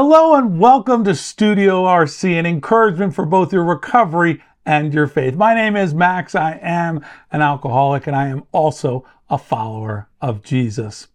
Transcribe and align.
Hello 0.00 0.36
and 0.36 0.60
welcome 0.60 1.02
to 1.02 1.14
Studio 1.16 1.82
RC, 1.82 2.38
an 2.38 2.46
encouragement 2.46 3.16
for 3.16 3.26
both 3.26 3.52
your 3.52 3.64
recovery 3.64 4.40
and 4.64 4.94
your 4.94 5.08
faith. 5.08 5.34
My 5.34 5.56
name 5.56 5.74
is 5.74 5.92
Max. 5.92 6.36
I 6.36 6.60
am 6.62 7.04
an 7.32 7.42
alcoholic 7.42 8.06
and 8.06 8.14
I 8.14 8.28
am 8.28 8.44
also 8.52 9.04
a 9.28 9.36
follower 9.36 10.08
of 10.20 10.44
Jesus. 10.44 11.08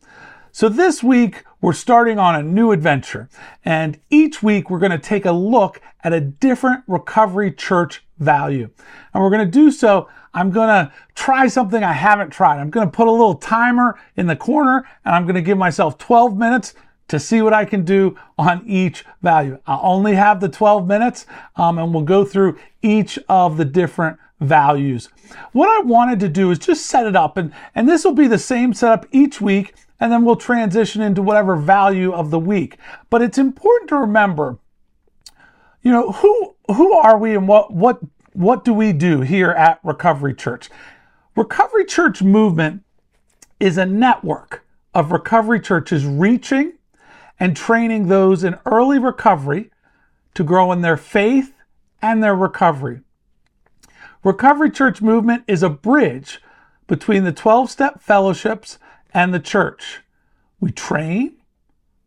So 0.52 0.68
this 0.68 1.02
week 1.02 1.46
we're 1.62 1.72
starting 1.72 2.20
on 2.20 2.36
a 2.36 2.44
new 2.44 2.74
adventure 2.74 3.30
and 3.64 4.02
each 4.10 4.44
week 4.44 4.70
we're 4.70 4.80
going 4.80 4.92
to 4.92 5.00
take 5.00 5.24
a 5.24 5.32
look 5.32 5.80
at 6.04 6.12
a 6.12 6.20
different 6.20 6.84
recovery 6.86 7.54
church 7.54 8.06
value. 8.20 8.70
And 9.14 9.24
we're 9.24 9.30
going 9.30 9.46
to 9.46 9.60
do 9.60 9.72
so. 9.72 10.10
I'm 10.34 10.52
going 10.52 10.68
to 10.68 10.92
try 11.16 11.48
something 11.48 11.86
I 11.86 11.94
haven't 11.94 12.32
tried. 12.32 12.60
I'm 12.60 12.70
going 12.70 12.88
to 12.88 12.92
put 12.92 13.08
a 13.08 13.12
little 13.12 13.36
timer 13.36 13.98
in 14.18 14.28
the 14.28 14.36
corner 14.36 14.86
and 15.06 15.16
I'm 15.16 15.24
going 15.24 15.36
to 15.36 15.42
give 15.42 15.58
myself 15.58 15.98
12 15.98 16.36
minutes 16.36 16.74
to 17.08 17.20
see 17.20 17.42
what 17.42 17.54
I 17.54 17.66
can 17.66 17.84
do 17.84 18.18
on 18.38 18.64
each 18.66 19.06
value. 19.22 19.60
I'll 19.68 19.82
only 19.84 20.16
have 20.16 20.40
the 20.40 20.50
12 20.50 20.88
minutes 20.88 21.26
um, 21.56 21.78
and 21.78 21.94
we'll 21.94 22.04
go 22.04 22.26
through 22.26 22.58
each 22.82 23.20
of 23.30 23.58
the 23.58 23.66
different 23.66 24.18
values. 24.40 25.10
What 25.52 25.70
I 25.70 25.86
wanted 25.86 26.20
to 26.22 26.30
do 26.30 26.52
is 26.52 26.60
just 26.60 26.86
set 26.86 27.06
it 27.06 27.16
up 27.16 27.38
and, 27.38 27.54
and 27.76 27.88
this 27.88 28.04
will 28.04 28.14
be 28.14 28.28
the 28.28 28.40
same 28.40 28.74
setup 28.74 29.06
each 29.12 29.42
week 29.42 29.74
and 30.00 30.12
then 30.12 30.26
we'll 30.26 30.36
transition 30.36 31.02
into 31.02 31.22
whatever 31.22 31.56
value 31.56 32.12
of 32.12 32.30
the 32.30 32.40
week. 32.40 32.78
But 33.10 33.22
it's 33.22 33.38
important 33.38 33.90
to 33.90 33.98
remember, 33.98 34.58
you 35.82 35.92
know, 35.92 36.12
who 36.12 36.56
who 36.74 36.94
are 36.94 37.18
we 37.18 37.36
and 37.36 37.48
what 37.48 37.74
what 37.74 38.00
what 38.34 38.66
do 38.66 38.74
we 38.74 38.92
do 38.92 39.22
here 39.22 39.52
at 39.52 39.80
Recovery 39.84 40.34
Church? 40.34 40.70
Recovery 41.36 41.86
Church 41.86 42.22
movement 42.22 42.84
is 43.60 43.78
a 43.78 43.86
network 43.86 44.66
of 44.94 45.12
recovery 45.12 45.60
churches 45.60 46.06
reaching 46.06 46.74
and 47.44 47.58
training 47.58 48.08
those 48.08 48.46
in 48.46 48.58
early 48.66 48.98
recovery 48.98 49.70
to 50.34 50.46
grow 50.46 50.72
in 50.72 50.80
their 50.80 50.96
faith 50.96 51.54
and 52.02 52.24
their 52.24 52.34
recovery. 52.34 53.02
Recovery 54.24 54.72
Church 54.72 55.02
movement 55.02 55.44
is 55.46 55.62
a 55.62 55.70
bridge 55.70 56.42
between 56.88 57.26
the 57.26 57.34
12 57.34 57.70
step 57.70 58.02
fellowships 58.02 58.80
and 59.14 59.34
the 59.34 59.42
church. 59.42 60.00
We 60.62 60.72
train, 60.72 61.36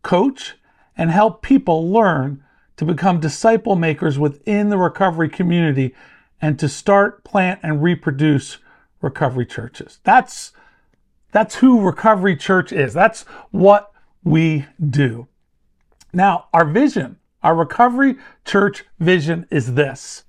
coach, 0.01 0.55
and 0.97 1.11
help 1.11 1.43
people 1.43 1.87
learn 1.87 2.43
to 2.78 2.87
become 2.87 3.21
disciple 3.21 3.77
makers 3.77 4.19
within 4.19 4.71
the 4.71 4.78
recovery 4.78 5.28
community 5.28 5.95
and 6.41 6.59
to 6.59 6.67
start, 6.67 7.25
plant, 7.25 7.61
and 7.62 7.83
reproduce 7.83 8.56
recovery 9.03 9.45
churches. 9.45 10.00
That's, 10.03 10.53
that's 11.31 11.56
who 11.56 11.83
Recovery 11.83 12.37
Church 12.37 12.73
is. 12.73 12.95
That's 12.95 13.25
what 13.50 13.93
we 14.27 14.66
do. 14.84 15.28
Now, 16.12 16.48
our 16.52 16.64
vision, 16.64 17.16
our 17.44 17.55
Recovery 17.55 18.16
Church 18.44 18.84
vision 18.98 19.46
is 19.50 19.74
this 19.74 20.24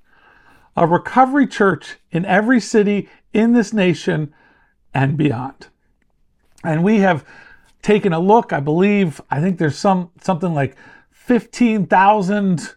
a 0.76 0.86
recovery 0.86 1.48
church 1.48 1.98
in 2.12 2.24
every 2.24 2.60
city 2.60 3.10
in 3.34 3.54
this 3.54 3.74
nation 3.74 4.32
and 4.94 5.18
beyond. 5.18 5.68
And 6.64 6.84
we 6.84 7.00
have 7.00 7.26
taken 7.82 8.14
a 8.14 8.20
look, 8.20 8.54
I 8.54 8.60
believe, 8.60 9.20
I 9.32 9.42
think 9.42 9.58
there's 9.58 9.78
some 9.78 10.12
something 10.22 10.54
like 10.54 10.78
15,000 11.10 12.76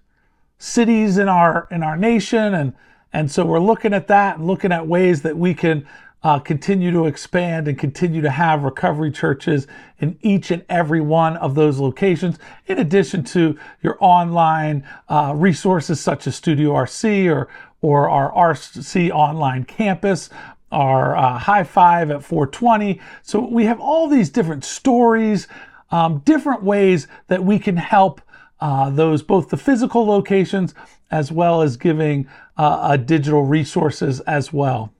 cities 0.56 1.18
in 1.18 1.28
our 1.28 1.68
in 1.70 1.82
our 1.82 1.98
nation 1.98 2.54
and 2.54 2.72
and 3.12 3.30
so 3.30 3.44
we're 3.44 3.60
looking 3.60 3.92
at 3.92 4.08
that 4.08 4.38
and 4.38 4.46
looking 4.46 4.72
at 4.72 4.86
ways 4.86 5.20
that 5.22 5.36
we 5.36 5.52
can 5.52 5.86
uh, 6.22 6.38
continue 6.38 6.90
to 6.90 7.06
expand 7.06 7.66
and 7.66 7.78
continue 7.78 8.20
to 8.20 8.30
have 8.30 8.62
recovery 8.62 9.10
churches 9.10 9.66
in 9.98 10.18
each 10.20 10.50
and 10.50 10.64
every 10.68 11.00
one 11.00 11.36
of 11.38 11.54
those 11.54 11.78
locations, 11.78 12.38
in 12.66 12.78
addition 12.78 13.24
to 13.24 13.58
your 13.82 13.96
online 14.00 14.86
uh, 15.08 15.32
resources 15.34 16.00
such 16.00 16.26
as 16.26 16.36
Studio 16.36 16.72
RC 16.72 17.34
or, 17.34 17.48
or 17.80 18.10
our 18.10 18.54
RC 18.54 19.10
online 19.10 19.64
campus, 19.64 20.28
our 20.70 21.16
uh, 21.16 21.38
high 21.38 21.64
five 21.64 22.10
at 22.10 22.22
420. 22.22 23.00
So 23.22 23.40
we 23.40 23.64
have 23.64 23.80
all 23.80 24.06
these 24.06 24.30
different 24.30 24.64
stories, 24.64 25.48
um, 25.90 26.18
different 26.18 26.62
ways 26.62 27.08
that 27.28 27.42
we 27.42 27.58
can 27.58 27.76
help 27.76 28.20
uh, 28.60 28.90
those 28.90 29.22
both 29.22 29.48
the 29.48 29.56
physical 29.56 30.04
locations 30.06 30.74
as 31.10 31.32
well 31.32 31.62
as 31.62 31.78
giving 31.78 32.28
uh, 32.58 32.96
digital 32.98 33.42
resources 33.42 34.20
as 34.20 34.52
well. 34.52 34.92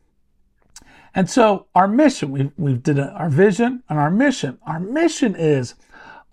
And 1.15 1.29
so 1.29 1.67
our 1.75 1.89
mission, 1.89 2.31
we 2.31 2.51
we 2.57 2.75
did 2.75 2.99
our 2.99 3.29
vision 3.29 3.83
and 3.89 3.99
our 3.99 4.11
mission. 4.11 4.59
Our 4.67 4.81
mission 4.81 5.35
is 5.35 5.75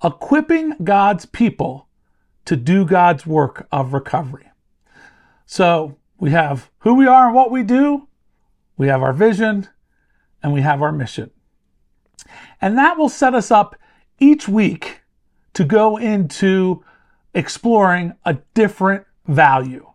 equipping 0.03 0.75
God's 0.83 1.25
people 1.25 1.87
to 2.45 2.55
do 2.55 2.85
God's 2.85 3.25
work 3.25 3.67
of 3.71 3.93
recovery. 3.93 4.49
So 5.45 5.97
we 6.19 6.31
have 6.31 6.69
who 6.79 6.93
we 6.93 7.07
are 7.07 7.27
and 7.27 7.35
what 7.35 7.51
we 7.51 7.63
do, 7.63 8.07
we 8.77 8.87
have 8.87 9.01
our 9.01 9.13
vision, 9.13 9.67
and 10.43 10.53
we 10.53 10.61
have 10.61 10.81
our 10.81 10.91
mission. 10.91 11.31
And 12.61 12.77
that 12.77 12.97
will 12.97 13.09
set 13.09 13.33
us 13.33 13.51
up 13.51 13.75
each 14.19 14.47
week 14.47 15.01
to 15.53 15.63
go 15.63 15.97
into 15.97 16.83
exploring 17.33 18.13
a 18.25 18.37
different 18.53 19.05
value. 19.27 19.85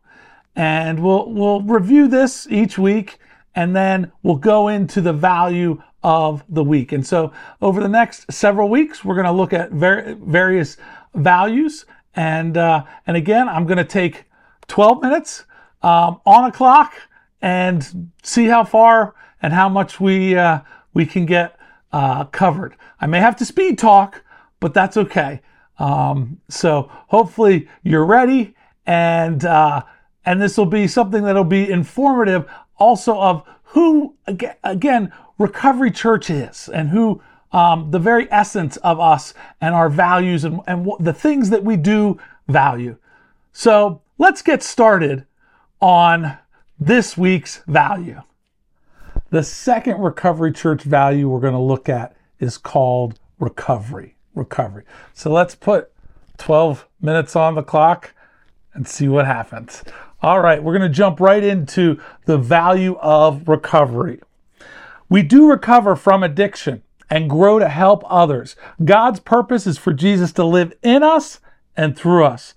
And 0.54 1.02
we'll 1.02 1.32
we'll 1.32 1.62
review 1.62 2.08
this 2.08 2.46
each 2.50 2.76
week 2.76 3.18
and 3.54 3.74
then 3.76 4.12
we'll 4.22 4.36
go 4.36 4.68
into 4.68 5.00
the 5.00 5.12
value 5.12 5.82
of 6.02 6.42
the 6.48 6.64
week. 6.64 6.92
And 6.92 7.06
so 7.06 7.32
over 7.60 7.80
the 7.80 7.88
next 7.88 8.30
several 8.32 8.68
weeks, 8.68 9.04
we're 9.04 9.14
going 9.14 9.26
to 9.26 9.32
look 9.32 9.52
at 9.52 9.70
ver- 9.70 10.16
various 10.20 10.76
values. 11.14 11.86
And, 12.14 12.56
uh, 12.56 12.84
and 13.06 13.16
again, 13.16 13.48
I'm 13.48 13.66
going 13.66 13.78
to 13.78 13.84
take 13.84 14.24
12 14.68 15.02
minutes 15.02 15.44
um, 15.82 16.20
on 16.26 16.44
a 16.44 16.52
clock 16.52 16.94
and 17.40 18.10
see 18.22 18.46
how 18.46 18.64
far 18.64 19.14
and 19.40 19.52
how 19.52 19.68
much 19.68 20.00
we, 20.00 20.36
uh, 20.36 20.60
we 20.94 21.06
can 21.06 21.26
get 21.26 21.58
uh, 21.92 22.24
covered. 22.24 22.76
I 23.00 23.06
may 23.06 23.20
have 23.20 23.36
to 23.36 23.44
speed 23.44 23.78
talk, 23.78 24.24
but 24.60 24.74
that's 24.74 24.96
okay. 24.96 25.40
Um, 25.78 26.40
so 26.48 26.90
hopefully 27.08 27.68
you're 27.82 28.04
ready 28.04 28.54
and, 28.86 29.44
uh, 29.44 29.82
and 30.24 30.40
this 30.40 30.56
will 30.56 30.66
be 30.66 30.86
something 30.86 31.24
that'll 31.24 31.44
be 31.44 31.68
informative 31.68 32.48
also 32.78 33.18
of 33.18 33.44
who, 33.64 34.16
again, 34.64 35.12
Recovery 35.38 35.90
Church 35.90 36.30
is 36.30 36.68
and 36.68 36.90
who 36.90 37.22
um, 37.52 37.90
the 37.90 37.98
very 37.98 38.30
essence 38.30 38.76
of 38.78 38.98
us 38.98 39.34
and 39.60 39.74
our 39.74 39.88
values 39.88 40.44
and, 40.44 40.60
and 40.66 40.90
the 41.00 41.12
things 41.12 41.50
that 41.50 41.64
we 41.64 41.76
do 41.76 42.18
value. 42.48 42.96
So 43.52 44.00
let's 44.18 44.42
get 44.42 44.62
started 44.62 45.26
on 45.80 46.38
this 46.78 47.16
week's 47.16 47.58
value. 47.66 48.22
The 49.30 49.42
second 49.42 50.00
Recovery 50.00 50.52
Church 50.52 50.82
value 50.82 51.28
we're 51.28 51.40
going 51.40 51.52
to 51.54 51.58
look 51.58 51.88
at 51.88 52.16
is 52.38 52.58
called 52.58 53.18
recovery. 53.38 54.16
Recovery. 54.34 54.84
So 55.12 55.30
let's 55.30 55.54
put 55.54 55.92
12 56.38 56.86
minutes 57.00 57.36
on 57.36 57.54
the 57.54 57.62
clock 57.62 58.14
and 58.74 58.86
see 58.86 59.08
what 59.08 59.26
happens. 59.26 59.82
All 60.22 60.40
right, 60.40 60.62
we're 60.62 60.76
going 60.76 60.88
to 60.88 60.96
jump 60.96 61.20
right 61.20 61.42
into 61.42 62.00
the 62.26 62.38
value 62.38 62.96
of 62.98 63.48
recovery. 63.48 64.20
We 65.08 65.22
do 65.22 65.50
recover 65.50 65.96
from 65.96 66.22
addiction 66.22 66.82
and 67.10 67.28
grow 67.28 67.58
to 67.58 67.68
help 67.68 68.02
others. 68.06 68.56
God's 68.82 69.20
purpose 69.20 69.66
is 69.66 69.76
for 69.78 69.92
Jesus 69.92 70.32
to 70.32 70.44
live 70.44 70.72
in 70.82 71.02
us 71.02 71.40
and 71.76 71.96
through 71.96 72.24
us. 72.24 72.54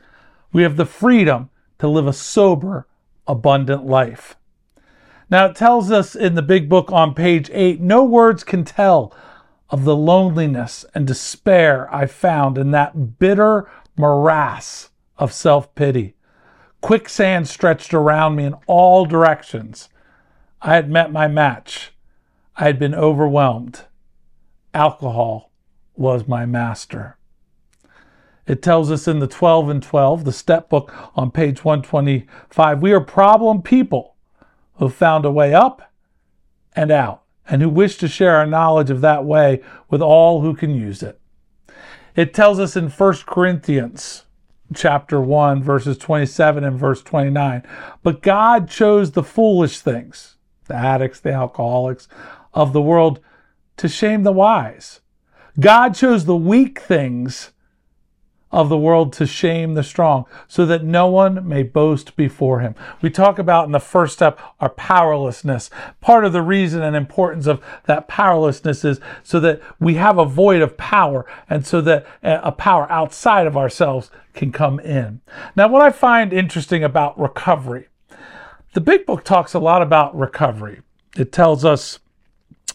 We 0.53 0.63
have 0.63 0.77
the 0.77 0.85
freedom 0.85 1.49
to 1.79 1.87
live 1.87 2.07
a 2.07 2.13
sober, 2.13 2.87
abundant 3.27 3.85
life. 3.85 4.37
Now, 5.29 5.47
it 5.47 5.55
tells 5.55 5.91
us 5.91 6.15
in 6.15 6.35
the 6.35 6.41
big 6.41 6.69
book 6.69 6.91
on 6.91 7.13
page 7.13 7.49
eight 7.51 7.81
no 7.81 8.03
words 8.03 8.43
can 8.43 8.63
tell 8.63 9.13
of 9.69 9.83
the 9.83 9.95
loneliness 9.95 10.85
and 10.93 11.07
despair 11.07 11.93
I 11.93 12.05
found 12.05 12.57
in 12.57 12.71
that 12.71 13.19
bitter 13.19 13.69
morass 13.97 14.89
of 15.17 15.33
self 15.33 15.73
pity. 15.75 16.14
Quicksand 16.85 17.47
stretched 17.47 17.95
around 17.95 18.35
me 18.35 18.43
in 18.43 18.53
all 18.67 19.07
directions. 19.07 19.89
I 20.61 20.75
had 20.75 20.87
met 20.87 21.11
my 21.11 21.27
match. 21.27 21.91
I 22.57 22.65
had 22.65 22.77
been 22.77 22.93
overwhelmed. 22.93 23.85
Alcohol 24.71 25.51
was 25.95 26.27
my 26.27 26.45
master. 26.45 27.17
It 28.45 28.61
tells 28.61 28.91
us 28.91 29.07
in 29.07 29.17
the 29.17 29.25
12 29.25 29.67
and 29.67 29.81
12, 29.81 30.25
the 30.25 30.31
step 30.31 30.69
book 30.69 30.93
on 31.15 31.31
page 31.31 31.65
125, 31.65 32.83
we 32.83 32.93
are 32.93 33.01
problem 33.01 33.63
people 33.63 34.13
who 34.75 34.87
found 34.87 35.25
a 35.25 35.31
way 35.31 35.55
up 35.55 35.91
and 36.75 36.91
out 36.91 37.23
and 37.49 37.63
who 37.63 37.69
wish 37.69 37.97
to 37.97 38.07
share 38.07 38.35
our 38.35 38.45
knowledge 38.45 38.91
of 38.91 39.01
that 39.01 39.25
way 39.25 39.63
with 39.89 40.03
all 40.03 40.41
who 40.41 40.53
can 40.53 40.75
use 40.75 41.01
it. 41.01 41.19
It 42.15 42.31
tells 42.31 42.59
us 42.59 42.75
in 42.75 42.91
1 42.91 43.13
Corinthians 43.25 44.24
chapter 44.73 45.21
1, 45.21 45.61
verses 45.61 45.97
27 45.97 46.63
and 46.63 46.79
verse 46.79 47.01
29. 47.01 47.63
But 48.03 48.21
God 48.21 48.69
chose 48.69 49.11
the 49.11 49.23
foolish 49.23 49.79
things, 49.79 50.37
the 50.67 50.75
addicts, 50.75 51.19
the 51.19 51.31
alcoholics 51.31 52.07
of 52.53 52.73
the 52.73 52.81
world, 52.81 53.19
to 53.77 53.87
shame 53.87 54.23
the 54.23 54.31
wise. 54.31 55.01
God 55.59 55.95
chose 55.95 56.25
the 56.25 56.35
weak 56.35 56.79
things 56.79 57.51
of 58.51 58.69
the 58.69 58.77
world 58.77 59.11
to 59.13 59.25
shame 59.25 59.73
the 59.73 59.83
strong, 59.83 60.25
so 60.47 60.65
that 60.65 60.83
no 60.83 61.07
one 61.07 61.47
may 61.47 61.63
boast 61.63 62.15
before 62.15 62.59
him. 62.61 62.75
We 63.01 63.09
talk 63.09 63.37
about 63.37 63.65
in 63.65 63.71
the 63.71 63.79
first 63.79 64.13
step 64.13 64.39
our 64.59 64.69
powerlessness. 64.69 65.69
Part 65.99 66.25
of 66.25 66.31
the 66.31 66.41
reason 66.41 66.81
and 66.81 66.95
importance 66.95 67.47
of 67.47 67.61
that 67.85 68.07
powerlessness 68.07 68.85
is 68.85 68.99
so 69.23 69.39
that 69.41 69.61
we 69.79 69.95
have 69.95 70.17
a 70.17 70.25
void 70.25 70.61
of 70.61 70.77
power 70.77 71.25
and 71.49 71.65
so 71.65 71.81
that 71.81 72.05
uh, 72.23 72.39
a 72.43 72.51
power 72.51 72.89
outside 72.91 73.47
of 73.47 73.57
ourselves 73.57 74.09
can 74.33 74.51
come 74.51 74.79
in. 74.79 75.21
Now, 75.55 75.67
what 75.67 75.81
I 75.81 75.89
find 75.89 76.31
interesting 76.31 76.83
about 76.83 77.19
recovery, 77.19 77.87
the 78.73 78.81
big 78.81 79.05
book 79.05 79.23
talks 79.23 79.53
a 79.53 79.59
lot 79.59 79.81
about 79.81 80.17
recovery. 80.17 80.81
It 81.17 81.31
tells 81.31 81.65
us 81.65 81.99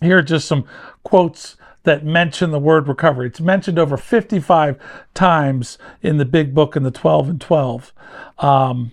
here 0.01 0.19
are 0.19 0.23
just 0.23 0.49
some 0.49 0.65
quotes 1.05 1.57
that 1.85 2.05
mention 2.05 2.51
the 2.51 2.59
word 2.59 2.89
recovery. 2.89 3.27
It's 3.27 3.41
mentioned 3.41 3.79
over 3.79 3.97
55 3.97 4.79
times 5.15 5.79
in 6.03 6.19
the 6.19 6.25
big 6.25 6.55
book 6.55 6.77
in 6.77 6.83
the 6.83 6.91
12 6.91 7.29
and 7.29 7.41
12. 7.41 7.93
Um, 8.39 8.93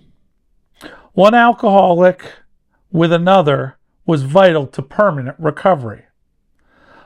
one 1.12 1.34
alcoholic 1.34 2.32
with 2.90 3.12
another 3.12 3.76
was 4.06 4.22
vital 4.22 4.66
to 4.68 4.82
permanent 4.82 5.36
recovery. 5.38 6.04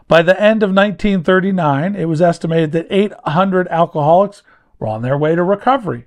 By 0.06 0.22
the 0.22 0.40
end 0.40 0.62
of 0.62 0.70
1939, 0.70 1.96
it 1.96 2.04
was 2.04 2.20
estimated 2.20 2.72
that 2.72 2.86
800 2.90 3.66
alcoholics 3.68 4.42
were 4.78 4.86
on 4.86 5.02
their 5.02 5.16
way 5.16 5.34
to 5.34 5.42
recovery. 5.42 6.06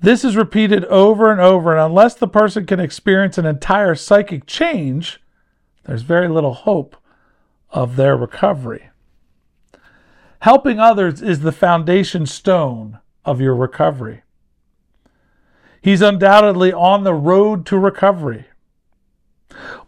This 0.00 0.24
is 0.24 0.36
repeated 0.36 0.84
over 0.86 1.30
and 1.30 1.40
over, 1.40 1.72
and 1.72 1.80
unless 1.80 2.14
the 2.14 2.28
person 2.28 2.66
can 2.66 2.80
experience 2.80 3.38
an 3.38 3.46
entire 3.46 3.94
psychic 3.94 4.46
change, 4.46 5.20
there's 5.84 6.02
very 6.02 6.28
little 6.28 6.52
hope 6.52 6.96
of 7.70 7.96
their 7.96 8.16
recovery. 8.16 8.90
Helping 10.40 10.78
others 10.78 11.22
is 11.22 11.40
the 11.40 11.52
foundation 11.52 12.26
stone 12.26 12.98
of 13.24 13.40
your 13.40 13.54
recovery. 13.54 14.22
He's 15.80 16.02
undoubtedly 16.02 16.72
on 16.72 17.04
the 17.04 17.14
road 17.14 17.66
to 17.66 17.78
recovery. 17.78 18.46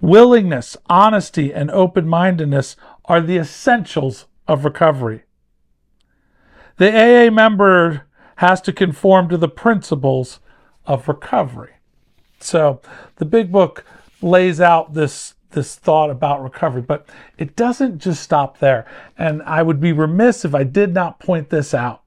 Willingness, 0.00 0.76
honesty, 0.86 1.52
and 1.52 1.70
open 1.70 2.08
mindedness 2.08 2.76
are 3.04 3.20
the 3.20 3.38
essentials 3.38 4.26
of 4.46 4.64
recovery. 4.64 5.25
The 6.76 6.90
AA 6.90 7.30
member 7.30 8.06
has 8.36 8.60
to 8.62 8.72
conform 8.72 9.28
to 9.28 9.36
the 9.36 9.48
principles 9.48 10.40
of 10.86 11.08
recovery. 11.08 11.75
So 12.40 12.80
the 13.16 13.25
big 13.25 13.50
book 13.50 13.84
lays 14.22 14.60
out 14.60 14.94
this 14.94 15.34
this 15.50 15.77
thought 15.77 16.11
about 16.11 16.43
recovery, 16.43 16.83
but 16.83 17.09
it 17.39 17.56
doesn't 17.56 17.99
just 17.99 18.23
stop 18.23 18.59
there. 18.59 18.87
And 19.17 19.43
I 19.43 19.62
would 19.62 19.81
be 19.81 19.93
remiss 19.93 20.45
if 20.45 20.55
I 20.55 20.65
did 20.65 20.93
not 20.93 21.21
point 21.21 21.50
this 21.50 21.75
out. 21.75 22.03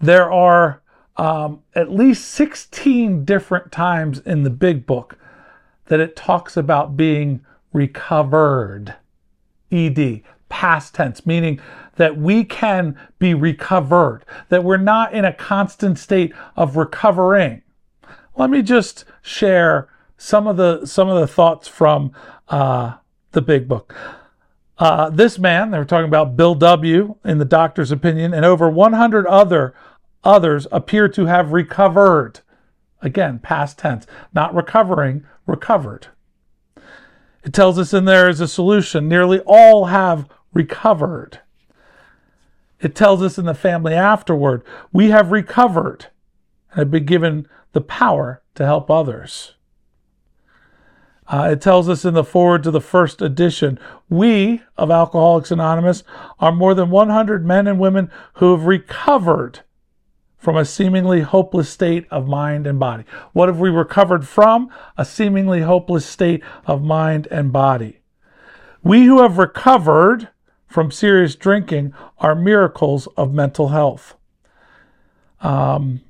There 0.00 0.30
are 0.30 0.82
um, 1.16 1.62
at 1.74 1.90
least 1.90 2.28
16 2.28 3.24
different 3.24 3.72
times 3.72 4.18
in 4.20 4.42
the 4.42 4.50
big 4.50 4.86
book 4.86 5.18
that 5.86 6.00
it 6.00 6.16
talks 6.16 6.56
about 6.56 6.96
being 6.96 7.44
recovered. 7.72 8.94
ED, 9.72 10.22
past 10.48 10.94
tense, 10.94 11.26
meaning 11.26 11.60
that 11.96 12.16
we 12.16 12.44
can 12.44 12.98
be 13.18 13.34
recovered, 13.34 14.24
that 14.48 14.62
we're 14.62 14.76
not 14.76 15.12
in 15.12 15.24
a 15.24 15.32
constant 15.32 15.98
state 15.98 16.32
of 16.56 16.76
recovering. 16.76 17.62
Let 18.36 18.50
me 18.50 18.62
just 18.62 19.04
share 19.22 19.88
some 20.16 20.46
of 20.46 20.56
the 20.56 20.86
some 20.86 21.08
of 21.08 21.20
the 21.20 21.26
thoughts 21.26 21.68
from 21.68 22.12
uh, 22.48 22.96
the 23.32 23.42
big 23.42 23.68
book. 23.68 23.94
Uh, 24.78 25.08
this 25.08 25.38
man, 25.38 25.70
they 25.70 25.78
were 25.78 25.84
talking 25.84 26.08
about 26.08 26.36
Bill 26.36 26.54
W. 26.54 27.16
in 27.24 27.38
the 27.38 27.44
doctor's 27.44 27.90
opinion, 27.90 28.34
and 28.34 28.44
over 28.44 28.68
100 28.68 29.26
other 29.26 29.74
others 30.22 30.66
appear 30.70 31.08
to 31.08 31.26
have 31.26 31.52
recovered. 31.52 32.40
Again, 33.00 33.38
past 33.38 33.78
tense, 33.78 34.06
not 34.34 34.54
recovering, 34.54 35.24
recovered. 35.46 36.08
It 37.44 37.52
tells 37.52 37.78
us 37.78 37.94
in 37.94 38.04
there 38.04 38.28
is 38.28 38.40
a 38.40 38.48
solution. 38.48 39.08
Nearly 39.08 39.40
all 39.46 39.86
have 39.86 40.28
recovered. 40.52 41.40
It 42.80 42.94
tells 42.94 43.22
us 43.22 43.38
in 43.38 43.46
the 43.46 43.54
family 43.54 43.94
afterward, 43.94 44.62
we 44.92 45.10
have 45.10 45.30
recovered 45.30 46.06
and 46.72 46.80
have 46.80 46.90
been 46.90 47.06
given 47.06 47.48
the 47.72 47.80
power 47.80 48.42
to 48.56 48.64
help 48.64 48.90
others. 48.90 49.55
Uh, 51.28 51.48
it 51.52 51.60
tells 51.60 51.88
us 51.88 52.04
in 52.04 52.14
the 52.14 52.24
foreword 52.24 52.62
to 52.62 52.70
the 52.70 52.80
first 52.80 53.20
edition 53.20 53.78
we 54.08 54.62
of 54.76 54.90
Alcoholics 54.90 55.50
Anonymous 55.50 56.04
are 56.38 56.52
more 56.52 56.74
than 56.74 56.90
100 56.90 57.44
men 57.44 57.66
and 57.66 57.80
women 57.80 58.10
who 58.34 58.52
have 58.52 58.66
recovered 58.66 59.60
from 60.38 60.56
a 60.56 60.64
seemingly 60.64 61.22
hopeless 61.22 61.68
state 61.68 62.06
of 62.10 62.28
mind 62.28 62.66
and 62.66 62.78
body. 62.78 63.04
What 63.32 63.48
have 63.48 63.58
we 63.58 63.70
recovered 63.70 64.28
from? 64.28 64.70
A 64.96 65.04
seemingly 65.04 65.62
hopeless 65.62 66.06
state 66.06 66.42
of 66.66 66.84
mind 66.84 67.26
and 67.32 67.52
body. 67.52 67.98
We 68.84 69.06
who 69.06 69.22
have 69.22 69.38
recovered 69.38 70.28
from 70.68 70.92
serious 70.92 71.34
drinking 71.34 71.94
are 72.18 72.36
miracles 72.36 73.08
of 73.16 73.32
mental 73.32 73.68
health. 73.68 74.14
Um, 75.40 76.02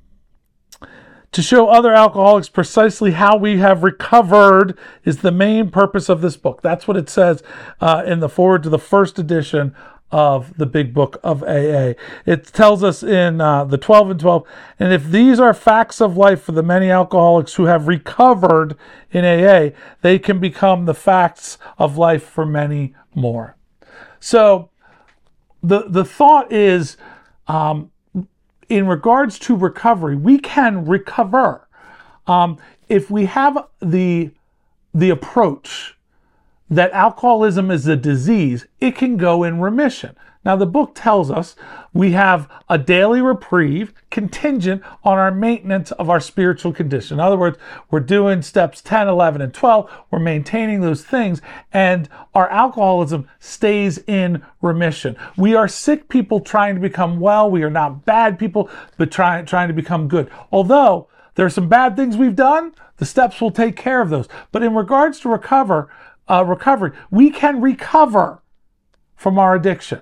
to 1.31 1.41
show 1.41 1.67
other 1.67 1.93
alcoholics 1.93 2.49
precisely 2.49 3.11
how 3.11 3.37
we 3.37 3.57
have 3.57 3.83
recovered 3.83 4.77
is 5.03 5.17
the 5.17 5.31
main 5.31 5.69
purpose 5.69 6.09
of 6.09 6.21
this 6.21 6.37
book. 6.37 6.61
That's 6.61 6.87
what 6.87 6.97
it 6.97 7.09
says 7.09 7.43
uh, 7.81 8.03
in 8.05 8.19
the 8.19 8.29
foreword 8.29 8.63
to 8.63 8.69
the 8.69 8.79
first 8.79 9.19
edition 9.19 9.75
of 10.11 10.57
the 10.57 10.65
big 10.65 10.93
book 10.93 11.19
of 11.23 11.43
AA. 11.43 11.93
It 12.25 12.45
tells 12.45 12.81
us 12.83 13.03
in 13.03 13.41
uh, 13.41 13.65
the 13.65 13.77
12 13.77 14.11
and 14.11 14.19
12, 14.19 14.47
and 14.79 14.93
if 14.93 15.05
these 15.05 15.39
are 15.39 15.53
facts 15.53 15.99
of 15.99 16.15
life 16.15 16.41
for 16.41 16.53
the 16.53 16.63
many 16.63 16.89
alcoholics 16.89 17.55
who 17.55 17.65
have 17.65 17.87
recovered 17.87 18.77
in 19.11 19.25
AA, 19.25 19.75
they 20.01 20.17
can 20.17 20.39
become 20.39 20.85
the 20.85 20.93
facts 20.93 21.57
of 21.77 21.97
life 21.97 22.23
for 22.23 22.45
many 22.45 22.95
more. 23.13 23.57
So 24.19 24.69
the, 25.61 25.85
the 25.89 26.05
thought 26.05 26.51
is, 26.53 26.95
um, 27.47 27.91
in 28.69 28.87
regards 28.87 29.39
to 29.39 29.55
recovery, 29.55 30.15
we 30.15 30.39
can 30.39 30.85
recover 30.85 31.67
um, 32.25 32.57
if 32.89 33.09
we 33.09 33.25
have 33.25 33.57
the 33.79 34.31
the 34.93 35.09
approach 35.09 35.95
that 36.69 36.91
alcoholism 36.91 37.69
is 37.71 37.87
a 37.87 37.95
disease. 37.95 38.65
It 38.79 38.95
can 38.95 39.17
go 39.17 39.43
in 39.43 39.61
remission. 39.61 40.15
Now, 40.45 40.55
the 40.55 40.65
book 40.65 40.93
tells 40.95 41.29
us 41.29 41.55
we 41.93 42.11
have 42.11 42.49
a 42.69 42.77
daily 42.77 43.21
reprieve 43.21 43.93
contingent 44.11 44.81
on 45.03 45.17
our 45.17 45.31
maintenance 45.31 45.91
of 45.93 46.09
our 46.09 46.19
spiritual 46.19 46.71
condition. 46.71 47.15
In 47.15 47.19
other 47.19 47.37
words, 47.37 47.57
we're 47.91 47.99
doing 47.99 48.41
steps 48.41 48.81
10, 48.81 49.07
11, 49.07 49.41
and 49.41 49.53
12. 49.53 49.91
We're 50.11 50.19
maintaining 50.19 50.81
those 50.81 51.03
things, 51.03 51.41
and 51.73 52.07
our 52.33 52.49
alcoholism 52.49 53.27
stays 53.39 53.97
in 54.07 54.43
remission. 54.61 55.17
We 55.35 55.55
are 55.55 55.67
sick 55.67 56.07
people 56.07 56.39
trying 56.39 56.75
to 56.75 56.81
become 56.81 57.19
well. 57.19 57.49
We 57.49 57.63
are 57.63 57.69
not 57.69 58.05
bad 58.05 58.39
people, 58.39 58.69
but 58.97 59.11
trying, 59.11 59.45
trying 59.45 59.67
to 59.67 59.73
become 59.73 60.07
good. 60.07 60.29
Although 60.51 61.09
there 61.35 61.45
are 61.45 61.51
some 61.51 61.67
bad 61.69 61.95
things 61.95 62.15
we've 62.15 62.35
done, 62.35 62.73
the 62.97 63.05
steps 63.05 63.41
will 63.41 63.51
take 63.51 63.75
care 63.75 64.01
of 64.01 64.09
those. 64.09 64.27
But 64.51 64.63
in 64.63 64.75
regards 64.75 65.19
to 65.21 65.29
recover, 65.29 65.89
uh, 66.27 66.43
recovery, 66.45 66.91
we 67.09 67.29
can 67.29 67.61
recover 67.61 68.41
from 69.15 69.39
our 69.39 69.55
addiction. 69.55 70.01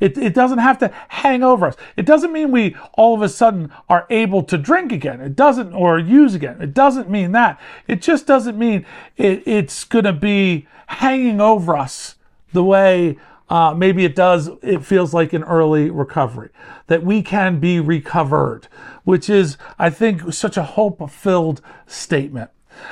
It, 0.00 0.18
it 0.18 0.34
doesn't 0.34 0.58
have 0.58 0.78
to 0.78 0.92
hang 1.08 1.42
over 1.42 1.66
us. 1.66 1.76
It 1.96 2.06
doesn't 2.06 2.32
mean 2.32 2.50
we 2.50 2.76
all 2.94 3.14
of 3.14 3.22
a 3.22 3.28
sudden 3.28 3.72
are 3.88 4.06
able 4.10 4.42
to 4.44 4.58
drink 4.58 4.92
again. 4.92 5.20
It 5.20 5.36
doesn't, 5.36 5.72
or 5.72 5.98
use 5.98 6.34
again. 6.34 6.60
It 6.60 6.74
doesn't 6.74 7.08
mean 7.08 7.32
that. 7.32 7.60
It 7.88 8.02
just 8.02 8.26
doesn't 8.26 8.58
mean 8.58 8.84
it, 9.16 9.42
it's 9.46 9.84
going 9.84 10.04
to 10.04 10.12
be 10.12 10.66
hanging 10.86 11.40
over 11.40 11.76
us 11.76 12.16
the 12.52 12.64
way 12.64 13.18
uh, 13.48 13.72
maybe 13.74 14.04
it 14.04 14.16
does, 14.16 14.50
it 14.62 14.84
feels 14.84 15.14
like 15.14 15.32
an 15.32 15.44
early 15.44 15.88
recovery. 15.88 16.50
That 16.88 17.04
we 17.04 17.22
can 17.22 17.60
be 17.60 17.78
recovered, 17.80 18.68
which 19.04 19.30
is, 19.30 19.56
I 19.78 19.90
think, 19.90 20.32
such 20.32 20.56
a 20.56 20.62
hope 20.62 21.08
filled 21.10 21.60
statement. 21.86 22.50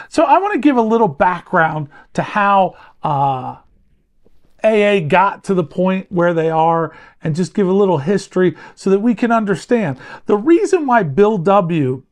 So 0.08 0.24
I 0.24 0.38
want 0.38 0.54
to 0.54 0.60
give 0.60 0.76
a 0.76 0.82
little 0.82 1.08
background 1.08 1.88
to 2.14 2.22
how. 2.22 2.76
Uh, 3.02 3.56
AA 4.64 5.00
got 5.06 5.44
to 5.44 5.54
the 5.54 5.64
point 5.64 6.10
where 6.10 6.32
they 6.32 6.50
are 6.50 6.96
and 7.22 7.36
just 7.36 7.54
give 7.54 7.68
a 7.68 7.72
little 7.72 7.98
history 7.98 8.56
so 8.74 8.90
that 8.90 9.00
we 9.00 9.14
can 9.14 9.30
understand. 9.30 9.98
The 10.26 10.36
reason 10.36 10.86
why 10.86 11.02
Bill 11.02 11.38
W 11.38 12.02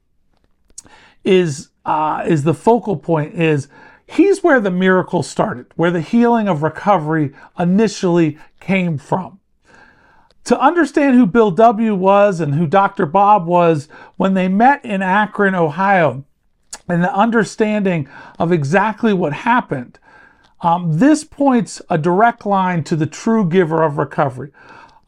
is 1.24 1.70
uh, 1.84 2.24
is 2.26 2.44
the 2.44 2.54
focal 2.54 2.96
point 2.96 3.34
is 3.34 3.68
he's 4.06 4.42
where 4.42 4.60
the 4.60 4.70
miracle 4.70 5.22
started, 5.22 5.66
where 5.76 5.90
the 5.90 6.00
healing 6.00 6.48
of 6.48 6.62
recovery 6.62 7.32
initially 7.58 8.38
came 8.60 8.98
from. 8.98 9.40
To 10.44 10.60
understand 10.60 11.16
who 11.16 11.26
Bill 11.26 11.50
W 11.52 11.94
was 11.94 12.40
and 12.40 12.54
who 12.54 12.66
Dr. 12.66 13.06
Bob 13.06 13.46
was 13.46 13.88
when 14.16 14.34
they 14.34 14.48
met 14.48 14.84
in 14.84 15.00
Akron, 15.00 15.54
Ohio, 15.54 16.24
and 16.88 17.02
the 17.02 17.14
understanding 17.14 18.08
of 18.38 18.50
exactly 18.50 19.12
what 19.12 19.32
happened, 19.32 19.98
um, 20.62 20.98
this 20.98 21.24
points 21.24 21.82
a 21.90 21.98
direct 21.98 22.46
line 22.46 22.84
to 22.84 22.96
the 22.96 23.06
true 23.06 23.48
giver 23.48 23.82
of 23.82 23.98
recovery. 23.98 24.52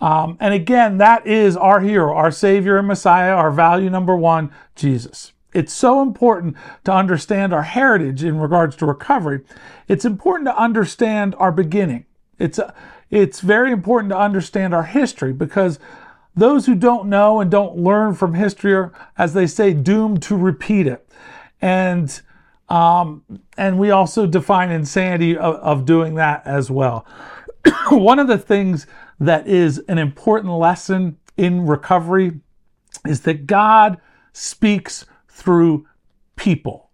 Um, 0.00 0.37
and 0.40 0.52
again, 0.52 0.99
that 0.99 1.26
is 1.26 1.56
our 1.56 1.80
hero, 1.80 2.14
our 2.14 2.30
Savior 2.30 2.76
and 2.76 2.88
Messiah, 2.88 3.32
our 3.32 3.50
value 3.50 3.88
number 3.88 4.14
one, 4.14 4.52
Jesus. 4.75 5.32
It's 5.54 5.73
so 5.73 6.02
important 6.02 6.56
to 6.82 6.92
understand 6.92 7.54
our 7.54 7.62
heritage 7.62 8.25
in 8.25 8.38
regards 8.38 8.75
to 8.76 8.87
recovery. 8.87 9.40
It's 9.87 10.04
important 10.04 10.49
to 10.49 10.61
understand 10.61 11.37
our 11.38 11.52
beginning. 11.52 12.04
It's, 12.38 12.58
a, 12.58 12.75
it's 13.08 13.40
very 13.40 13.70
important 13.70 14.11
to 14.11 14.18
understand 14.18 14.75
our 14.75 14.82
history 14.82 15.32
because 15.32 15.78
those 16.34 16.66
who 16.66 16.75
don't 16.75 17.08
know 17.08 17.40
and 17.40 17.49
don't 17.49 17.76
learn 17.76 18.14
from 18.14 18.34
history 18.34 18.75
are, 18.75 18.92
as 19.16 19.32
they 19.34 19.46
say, 19.46 19.73
doomed 19.73 20.20
to 20.25 20.37
repeat 20.37 20.88
it. 20.88 21.08
And 21.62 22.20
um, 22.68 23.23
and 23.56 23.78
we 23.78 23.90
also 23.90 24.26
define 24.26 24.71
insanity 24.71 25.37
of, 25.37 25.56
of 25.56 25.85
doing 25.85 26.14
that 26.14 26.47
as 26.47 26.71
well. 26.71 27.06
One 27.90 28.18
of 28.18 28.28
the 28.28 28.38
things 28.38 28.87
that 29.21 29.47
is 29.47 29.78
an 29.88 29.99
important 29.99 30.52
lesson 30.54 31.18
in 31.37 31.66
recovery 31.66 32.40
is 33.06 33.23
that 33.23 33.47
God 33.47 34.00
speaks 34.33 35.04
through 35.28 35.87
people, 36.37 36.90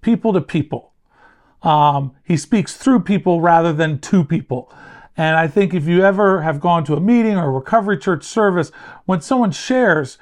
people 0.00 0.32
to 0.32 0.40
people. 0.40 0.92
Um, 1.62 2.14
he 2.22 2.36
speaks 2.36 2.76
through 2.76 3.00
people 3.00 3.40
rather 3.40 3.72
than 3.72 3.98
to 4.00 4.24
people. 4.24 4.72
And 5.16 5.36
I 5.36 5.48
think 5.48 5.72
if 5.72 5.86
you 5.86 6.04
ever 6.04 6.42
have 6.42 6.60
gone 6.60 6.84
to 6.84 6.94
a 6.94 7.00
meeting 7.00 7.36
or 7.36 7.48
a 7.48 7.50
recovery 7.50 7.96
church 7.98 8.22
service, 8.24 8.70
when 9.06 9.20
someone 9.20 9.50
shares, 9.50 10.18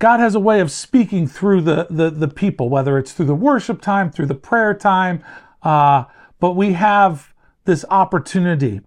God 0.00 0.18
has 0.18 0.34
a 0.34 0.40
way 0.40 0.60
of 0.60 0.72
speaking 0.72 1.26
through 1.26 1.60
the, 1.60 1.86
the, 1.90 2.10
the 2.10 2.26
people, 2.26 2.70
whether 2.70 2.98
it's 2.98 3.12
through 3.12 3.26
the 3.26 3.34
worship 3.34 3.82
time, 3.82 4.10
through 4.10 4.26
the 4.26 4.34
prayer 4.34 4.72
time. 4.74 5.22
Uh, 5.62 6.04
but 6.40 6.52
we 6.52 6.72
have 6.72 7.34
this 7.66 7.84
opportunity. 7.90 8.80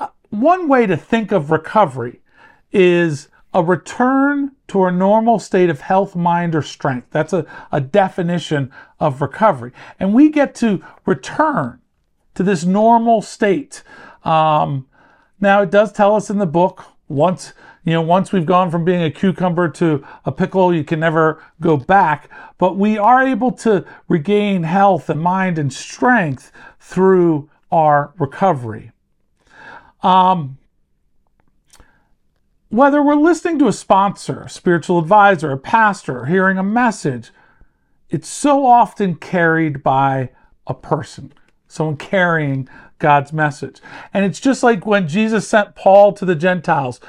Uh, 0.00 0.08
one 0.30 0.66
way 0.66 0.86
to 0.86 0.96
think 0.96 1.30
of 1.30 1.52
recovery 1.52 2.20
is 2.72 3.28
a 3.54 3.62
return 3.62 4.50
to 4.66 4.84
a 4.84 4.92
normal 4.92 5.38
state 5.38 5.70
of 5.70 5.82
health, 5.82 6.16
mind, 6.16 6.56
or 6.56 6.62
strength. 6.62 7.06
That's 7.12 7.32
a, 7.32 7.46
a 7.70 7.80
definition 7.80 8.72
of 8.98 9.22
recovery. 9.22 9.70
And 10.00 10.12
we 10.12 10.30
get 10.30 10.56
to 10.56 10.84
return 11.06 11.80
to 12.34 12.42
this 12.42 12.64
normal 12.64 13.22
state. 13.22 13.84
Um, 14.24 14.88
now, 15.40 15.62
it 15.62 15.70
does 15.70 15.92
tell 15.92 16.16
us 16.16 16.28
in 16.28 16.38
the 16.38 16.46
book 16.46 16.84
once 17.06 17.52
you 17.90 17.96
know 17.96 18.02
once 18.02 18.30
we've 18.30 18.46
gone 18.46 18.70
from 18.70 18.84
being 18.84 19.02
a 19.02 19.10
cucumber 19.10 19.68
to 19.68 20.06
a 20.24 20.30
pickle 20.30 20.72
you 20.72 20.84
can 20.84 21.00
never 21.00 21.42
go 21.60 21.76
back. 21.76 22.30
But 22.56 22.76
we 22.76 22.96
are 22.96 23.26
able 23.26 23.50
to 23.52 23.84
regain 24.06 24.62
health 24.62 25.10
and 25.10 25.20
mind 25.20 25.58
and 25.58 25.72
strength 25.72 26.52
through 26.78 27.50
our 27.72 28.12
recovery. 28.18 28.92
Um, 30.02 30.58
whether 32.68 33.02
we're 33.02 33.16
listening 33.16 33.58
to 33.58 33.66
a 33.66 33.72
sponsor, 33.72 34.42
a 34.42 34.48
spiritual 34.48 35.00
advisor, 35.00 35.50
a 35.50 35.58
pastor, 35.58 36.20
or 36.20 36.26
hearing 36.26 36.58
a 36.58 36.62
message, 36.62 37.32
it's 38.08 38.28
so 38.28 38.64
often 38.64 39.16
carried 39.16 39.82
by 39.82 40.30
a 40.68 40.74
person, 40.74 41.32
someone 41.66 41.96
carrying 41.96 42.68
God's 43.00 43.32
message. 43.32 43.80
And 44.14 44.24
it's 44.24 44.38
just 44.38 44.62
like 44.62 44.86
when 44.86 45.08
Jesus 45.08 45.48
sent 45.48 45.74
Paul 45.74 46.12
to 46.12 46.24
the 46.24 46.36
Gentiles 46.36 47.00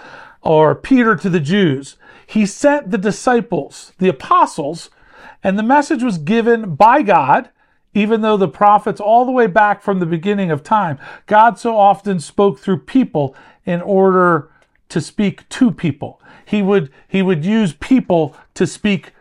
or 0.41 0.75
Peter 0.75 1.15
to 1.15 1.29
the 1.29 1.39
Jews. 1.39 1.97
He 2.25 2.45
sent 2.45 2.91
the 2.91 2.97
disciples, 2.97 3.93
the 3.97 4.09
apostles, 4.09 4.89
and 5.43 5.57
the 5.57 5.63
message 5.63 6.03
was 6.03 6.17
given 6.17 6.75
by 6.75 7.01
God, 7.01 7.49
even 7.93 8.21
though 8.21 8.37
the 8.37 8.47
prophets, 8.47 9.01
all 9.01 9.25
the 9.25 9.31
way 9.31 9.47
back 9.47 9.81
from 9.81 9.99
the 9.99 10.05
beginning 10.05 10.49
of 10.49 10.63
time, 10.63 10.97
God 11.25 11.59
so 11.59 11.75
often 11.75 12.19
spoke 12.19 12.59
through 12.59 12.79
people 12.79 13.35
in 13.65 13.81
order 13.81 14.49
to 14.89 15.01
speak 15.01 15.47
to 15.49 15.71
people. 15.71 16.21
He 16.45 16.61
would, 16.61 16.91
he 17.07 17.21
would 17.21 17.45
use 17.45 17.73
people 17.73 18.35
to 18.53 18.65
speak 18.65 19.11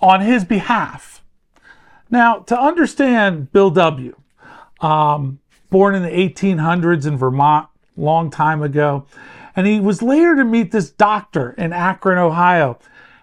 on 0.00 0.20
his 0.20 0.44
behalf. 0.44 1.22
Now, 2.10 2.38
to 2.40 2.58
understand 2.58 3.52
Bill 3.52 3.70
W., 3.70 4.16
um, 4.80 5.40
born 5.70 5.94
in 5.94 6.02
the 6.02 6.10
1800s 6.10 7.06
in 7.06 7.16
Vermont, 7.16 7.68
long 7.96 8.30
time 8.30 8.62
ago, 8.62 9.06
and 9.56 9.66
he 9.66 9.80
was 9.80 10.02
later 10.02 10.36
to 10.36 10.44
meet 10.44 10.72
this 10.72 10.90
doctor 10.90 11.52
in 11.52 11.72
Akron, 11.72 12.18
Ohio. 12.18 12.78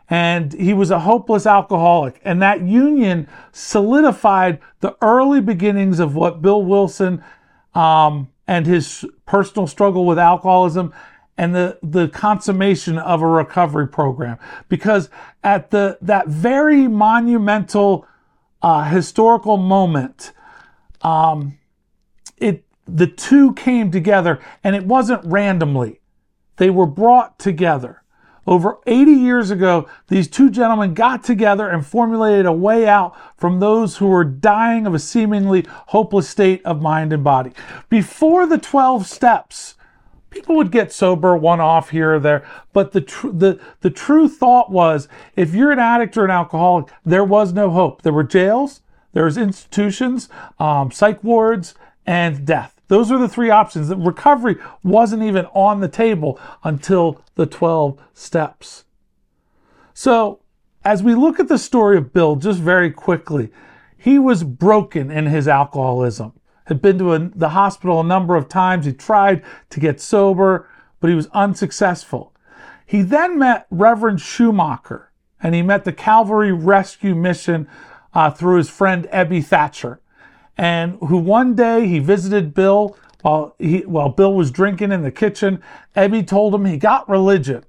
And 0.10 0.53
he 0.53 0.74
was 0.74 0.91
a 0.91 1.00
hopeless 1.00 1.46
alcoholic. 1.48 2.22
And 2.24 2.41
that 2.41 2.62
union 2.62 3.27
solidified 3.51 4.60
the 4.79 4.96
early 5.01 5.41
beginnings 5.41 6.00
of 6.00 6.15
what 6.15 6.41
Bill 6.41 6.62
Wilson 6.62 7.24
um, 7.74 8.29
and 8.48 8.67
his 8.67 9.03
personal 9.25 9.65
struggle 9.65 10.05
with 10.05 10.20
alcoholism 10.20 10.94
and 11.38 11.53
the, 11.53 11.77
the 11.82 12.08
consummation 12.08 12.98
of 12.98 13.22
a 13.22 13.27
recovery 13.27 13.88
program. 13.88 14.38
Because 14.70 15.10
at 15.44 15.72
the, 15.72 15.98
that 16.01 16.27
very 16.27 16.88
monumental 16.88 18.08
uh, 18.62 18.84
historical 18.84 19.58
moment, 19.58 20.32
um, 21.01 21.58
it, 22.38 22.63
the 22.86 23.08
two 23.08 23.53
came 23.53 23.91
together 23.91 24.39
and 24.63 24.75
it 24.75 24.86
wasn't 24.86 25.25
randomly. 25.25 26.00
They 26.58 26.70
were 26.70 26.86
brought 26.86 27.40
together. 27.40 28.02
Over 28.48 28.78
80 28.86 29.12
years 29.12 29.50
ago, 29.50 29.90
these 30.08 30.28
two 30.28 30.52
gentlemen 30.52 30.94
got 30.94 31.24
together 31.24 31.68
and 31.68 31.86
formulated 31.86 32.46
a 32.46 32.54
way 32.54 32.88
out 32.88 33.16
from 33.38 33.60
those 33.60 33.98
who 33.98 34.08
were 34.08 34.24
dying 34.24 34.86
of 34.86 34.94
a 34.94 35.00
seemingly 35.00 35.66
hopeless 35.88 36.30
state 36.30 36.64
of 36.64 36.82
mind 36.82 37.12
and 37.12 37.24
body. 37.24 37.52
Before 37.90 38.46
the 38.46 38.60
12 38.60 39.08
steps, 39.08 39.76
people 40.30 40.56
would 40.58 40.72
get 40.72 40.92
sober 40.92 41.36
one 41.36 41.62
off 41.62 41.90
here 41.90 42.16
or 42.16 42.20
there 42.20 42.46
but 42.74 42.92
the, 42.92 43.00
tr- 43.00 43.30
the, 43.30 43.60
the 43.80 43.90
true 43.90 44.28
thought 44.28 44.70
was 44.70 45.08
if 45.38 45.56
you're 45.56 45.72
an 45.72 45.80
addict 45.80 46.18
or 46.18 46.26
an 46.26 46.32
alcoholic 46.32 46.92
there 47.06 47.24
was 47.24 47.54
no 47.54 47.70
hope 47.70 48.02
there 48.02 48.12
were 48.12 48.24
jails 48.24 48.82
there 49.14 49.24
was 49.24 49.38
institutions 49.38 50.28
um, 50.60 50.92
psych 50.92 51.24
wards 51.24 51.74
and 52.06 52.46
death 52.46 52.75
those 52.88 53.12
were 53.12 53.18
the 53.18 53.30
three 53.30 53.50
options 53.50 53.88
the 53.88 53.96
recovery 53.96 54.56
wasn't 54.84 55.22
even 55.22 55.46
on 55.48 55.80
the 55.80 55.88
table 55.88 56.39
until 56.63 57.22
the 57.36 57.46
12 57.46 58.00
steps 58.13 58.86
so 59.94 60.39
as 60.84 61.01
we 61.01 61.15
look 61.15 61.39
at 61.39 61.48
the 61.48 61.58
story 61.58 61.98
of 61.98 62.13
bill 62.13 62.36
just 62.36 62.60
very 62.60 62.92
quickly 62.92 63.51
he 63.98 64.20
was 64.20 64.44
broken 64.44 65.10
in 65.10 65.25
his 65.25 65.48
alcoholism 65.48 66.34
had 66.65 66.82
been 66.82 66.98
to 67.00 67.13
a, 67.13 67.20
the 67.20 67.50
hospital 67.50 68.01
a 68.01 68.04
number 68.04 68.36
of 68.36 68.50
times. 68.50 68.86
He 68.86 68.94
tried 68.94 69.44
to 69.70 69.80
get 69.80 70.01
sober, 70.01 70.68
but 71.00 71.10
he 71.10 71.15
was 71.15 71.27
unsuccessful. 71.27 72.34
He 72.86 73.01
then 73.01 73.39
met 73.39 73.65
Reverend 73.70 74.22
Shoemaker 74.22 75.12
and 75.42 75.56
he 75.56 75.62
met 75.62 75.86
the 75.86 75.94
Calvary 75.94 76.51
Rescue 76.51 77.15
Mission 77.15 77.68
uh, 78.13 78.32
through 78.32 78.58
his 78.58 78.70
friend 78.70 79.08
Ebby 79.12 79.44
Thatcher, 79.44 80.00
and 80.58 80.98
who 81.00 81.18
one 81.18 81.56
day 81.56 81.88
he 81.88 82.00
visited 82.00 82.54
Bill 82.54 82.98
while 83.22 83.56
he 83.60 83.80
while 83.80 84.10
Bill 84.10 84.34
was 84.34 84.52
drinking 84.52 84.92
in 84.92 85.04
the 85.04 85.12
kitchen. 85.12 85.62
Ebby 85.96 86.26
told 86.26 86.54
him 86.54 86.66
he 86.66 86.78
got 86.78 87.08
religion 87.10 87.64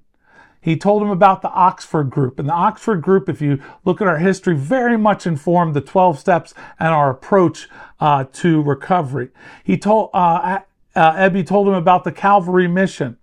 he 0.67 0.77
told 0.77 1.01
him 1.01 1.11
about 1.11 1.43
the 1.43 1.51
Oxford 1.51 2.11
group. 2.11 2.41
And 2.41 2.49
the 2.49 2.53
Oxford 2.53 3.01
group, 3.01 3.29
if 3.29 3.41
you 3.41 3.63
look 3.85 4.01
at 4.01 4.09
our 4.09 4.19
history, 4.19 4.57
very 4.57 4.99
much 4.99 5.25
informed 5.25 5.75
the 5.75 5.81
12 5.81 6.19
steps 6.19 6.55
and 6.81 6.89
our 6.89 7.09
approach 7.09 7.69
uh, 8.01 8.25
to 8.33 8.63
recovery. 8.63 9.29
He 9.63 9.79
told, 9.79 10.11
uh, 10.13 10.59
uh, 10.97 11.13
Ebby 11.13 11.47
told 11.47 11.69
him 11.69 11.75
about 11.75 12.03
the 12.03 12.11
Calvary 12.11 12.67
mission. 12.67 13.17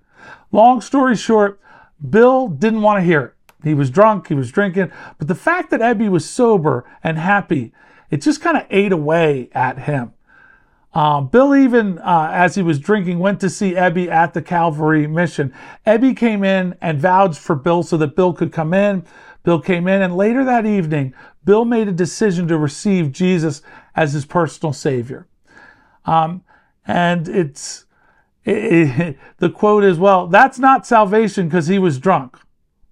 Long 0.53 0.79
story 0.79 1.17
short, 1.17 1.59
Bill 2.09 2.47
didn't 2.47 2.81
want 2.81 3.01
to 3.01 3.03
hear 3.03 3.21
it. 3.21 3.33
He 3.61 3.73
was 3.73 3.89
drunk, 3.89 4.29
he 4.29 4.35
was 4.35 4.49
drinking, 4.49 4.93
but 5.17 5.27
the 5.27 5.35
fact 5.35 5.69
that 5.71 5.81
Ebby 5.81 6.09
was 6.09 6.29
sober 6.29 6.85
and 7.03 7.17
happy, 7.17 7.73
it 8.09 8.21
just 8.21 8.41
kind 8.41 8.57
of 8.57 8.65
ate 8.69 8.91
away 8.91 9.49
at 9.53 9.79
him. 9.79 10.13
Uh, 10.93 11.21
Bill 11.21 11.55
even, 11.55 11.97
uh, 11.99 12.29
as 12.31 12.53
he 12.53 12.61
was 12.61 12.79
drinking, 12.79 13.17
went 13.17 13.39
to 13.39 13.49
see 13.49 13.71
Ebby 13.73 14.09
at 14.09 14.33
the 14.33 14.41
Calvary 14.43 15.07
mission. 15.07 15.51
Ebby 15.87 16.15
came 16.15 16.43
in 16.43 16.75
and 16.81 16.99
vouched 16.99 17.39
for 17.39 17.55
Bill 17.55 17.81
so 17.81 17.97
that 17.97 18.15
Bill 18.15 18.31
could 18.31 18.51
come 18.51 18.73
in. 18.73 19.03
Bill 19.43 19.59
came 19.59 19.87
in, 19.87 20.01
and 20.01 20.15
later 20.15 20.45
that 20.45 20.65
evening, 20.65 21.13
Bill 21.43 21.65
made 21.65 21.87
a 21.87 21.91
decision 21.91 22.47
to 22.47 22.57
receive 22.57 23.11
Jesus 23.11 23.61
as 23.95 24.13
his 24.13 24.25
personal 24.25 24.71
Savior. 24.71 25.27
Um, 26.05 26.43
and 26.85 27.27
it's 27.27 27.85
it, 28.45 28.55
it, 28.99 29.17
the 29.37 29.49
quote 29.49 29.83
is, 29.83 29.97
"Well, 29.97 30.27
that's 30.27 30.59
not 30.59 30.85
salvation 30.85 31.47
because 31.47 31.67
he 31.67 31.79
was 31.79 31.97
drunk." 31.97 32.37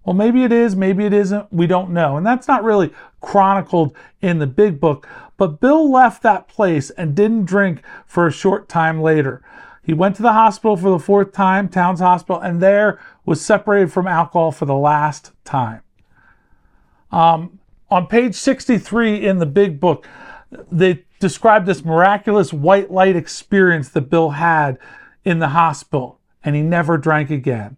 Well, 0.04 0.16
maybe 0.16 0.44
it 0.44 0.52
is, 0.52 0.76
maybe 0.76 1.06
it 1.06 1.14
isn't. 1.14 1.52
We 1.54 1.68
don't 1.68 1.92
know, 1.92 2.18
and 2.18 2.26
that's 2.26 2.48
not 2.48 2.64
really 2.64 2.92
chronicled 3.22 3.96
in 4.22 4.40
the 4.40 4.48
big 4.48 4.80
book. 4.80 5.08
But 5.38 5.60
Bill 5.60 5.92
left 5.92 6.24
that 6.24 6.48
place 6.48 6.90
and 6.92 7.16
didn't 7.16 7.46
drink 7.46 7.82
for 8.06 8.26
a 8.26 8.32
short 8.32 8.68
time 8.68 9.02
later. 9.02 9.44
He 9.84 9.94
went 9.94 10.16
to 10.18 10.22
the 10.22 10.34
hospital 10.34 10.78
for 10.78 10.90
the 10.90 11.00
fourth 11.00 11.32
time, 11.34 11.68
Towns 11.70 12.00
Hospital, 12.00 12.42
and 12.42 12.62
there 12.62 13.00
was 13.26 13.44
separated 13.44 13.92
from 13.92 14.08
alcohol 14.08 14.52
for 14.52 14.66
the 14.66 14.76
last 14.76 15.32
time. 15.44 15.82
Um, 17.12 17.60
on 17.90 18.08
page 18.08 18.36
63 18.36 19.26
in 19.26 19.40
the 19.40 19.46
big 19.46 19.80
book, 19.80 20.08
they 20.72 21.04
describe 21.20 21.66
this 21.66 21.84
miraculous 21.84 22.54
white 22.54 22.92
light 22.92 23.16
experience 23.16 23.90
that 23.90 24.10
Bill 24.10 24.32
had 24.32 24.78
in 25.24 25.40
the 25.40 25.50
hospital. 25.50 26.18
and 26.44 26.56
he 26.56 26.62
never 26.64 26.98
drank 26.98 27.30
again. 27.30 27.78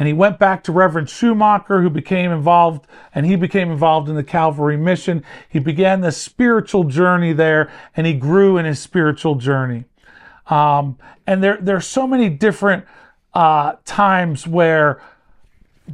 And 0.00 0.06
he 0.06 0.14
went 0.14 0.38
back 0.38 0.64
to 0.64 0.72
Reverend 0.72 1.10
Shoemaker, 1.10 1.82
who 1.82 1.90
became 1.90 2.32
involved, 2.32 2.86
and 3.14 3.26
he 3.26 3.36
became 3.36 3.70
involved 3.70 4.08
in 4.08 4.16
the 4.16 4.24
Calvary 4.24 4.78
mission. 4.78 5.22
He 5.46 5.58
began 5.58 6.00
the 6.00 6.10
spiritual 6.10 6.84
journey 6.84 7.34
there, 7.34 7.70
and 7.94 8.06
he 8.06 8.14
grew 8.14 8.56
in 8.56 8.64
his 8.64 8.78
spiritual 8.80 9.34
journey. 9.34 9.84
Um, 10.46 10.96
and 11.26 11.44
there, 11.44 11.58
there 11.60 11.76
are 11.76 11.82
so 11.82 12.06
many 12.06 12.30
different 12.30 12.86
uh, 13.34 13.74
times 13.84 14.46
where 14.46 15.02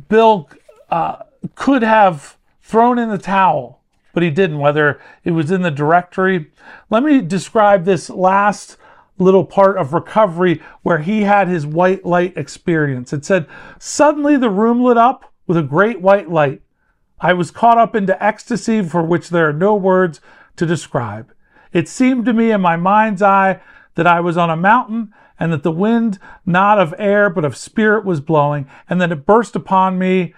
Bill 0.09 0.49
uh, 0.89 1.25
could 1.57 1.83
have 1.83 2.37
thrown 2.63 3.01
in 3.01 3.11
the 3.11 3.19
towel, 3.19 3.81
but 4.13 4.23
he 4.23 4.31
didn't, 4.31 4.61
whether 4.61 5.01
it 5.25 5.33
was 5.33 5.51
in 5.51 5.63
the 5.63 5.71
directory. 5.73 6.53
Let 6.91 7.03
me 7.03 7.21
describe 7.21 7.85
this 7.85 8.09
last 8.09 8.77
little 9.19 9.45
part 9.45 9.79
of 9.79 9.93
recovery 9.93 10.63
where 10.83 10.99
he 10.99 11.23
had 11.23 11.49
his 11.49 11.67
white 11.67 12.05
light 12.05 12.37
experience. 12.37 13.13
It 13.13 13.25
said, 13.25 13.47
Suddenly 13.79 14.37
the 14.37 14.51
room 14.51 14.83
lit 14.83 14.99
up 14.99 15.33
with 15.47 15.57
a 15.57 15.63
great 15.63 16.01
white 16.01 16.31
light. 16.31 16.63
I 17.21 17.33
was 17.33 17.51
caught 17.51 17.79
up 17.79 17.95
into 17.95 18.23
ecstasy 18.23 18.83
for 18.83 19.03
which 19.03 19.31
there 19.31 19.49
are 19.49 19.55
no 19.55 19.75
words 19.75 20.21
to 20.57 20.67
describe. 20.67 21.33
It 21.73 21.89
seemed 21.89 22.27
to 22.27 22.33
me 22.33 22.51
in 22.51 22.61
my 22.61 22.77
mind's 22.77 23.23
eye 23.23 23.61
that 23.95 24.07
I 24.07 24.21
was 24.21 24.37
on 24.37 24.51
a 24.51 24.57
mountain 24.57 25.13
and 25.39 25.53
that 25.53 25.63
the 25.63 25.73
wind, 25.73 26.19
not 26.45 26.79
of 26.79 26.95
air, 26.99 27.29
but 27.29 27.45
of 27.45 27.57
spirit, 27.57 28.05
was 28.05 28.21
blowing, 28.21 28.67
and 28.89 29.01
that 29.01 29.13
it 29.13 29.27
burst 29.27 29.55
upon 29.55 29.99
me 29.99 30.35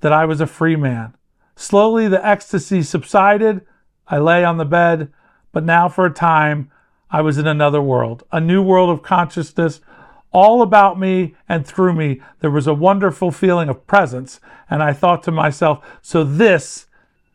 that 0.00 0.12
I 0.12 0.26
was 0.26 0.40
a 0.40 0.46
free 0.46 0.76
man. 0.76 1.14
Slowly 1.56 2.08
the 2.08 2.24
ecstasy 2.26 2.82
subsided. 2.82 3.62
I 4.08 4.18
lay 4.18 4.44
on 4.44 4.58
the 4.58 4.64
bed, 4.64 5.10
but 5.52 5.64
now 5.64 5.88
for 5.88 6.04
a 6.04 6.12
time 6.12 6.70
I 7.12 7.20
was 7.20 7.36
in 7.36 7.46
another 7.46 7.82
world, 7.82 8.24
a 8.32 8.40
new 8.40 8.62
world 8.62 8.88
of 8.88 9.02
consciousness. 9.02 9.80
All 10.32 10.62
about 10.62 10.98
me 10.98 11.34
and 11.46 11.66
through 11.66 11.92
me, 11.92 12.22
there 12.40 12.50
was 12.50 12.66
a 12.66 12.72
wonderful 12.72 13.30
feeling 13.30 13.68
of 13.68 13.86
presence. 13.86 14.40
And 14.70 14.82
I 14.82 14.94
thought 14.94 15.22
to 15.24 15.30
myself, 15.30 15.84
so 16.00 16.24
this 16.24 16.86